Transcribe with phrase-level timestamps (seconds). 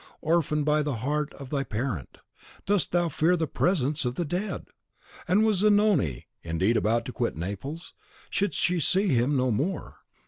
[0.19, 2.17] Orphan, by the hearth of thy parent,
[2.65, 4.65] dost thou fear the presence of the dead!
[5.27, 7.93] And was Zanoni indeed about to quit Naples?
[8.31, 9.97] Should she see him no more?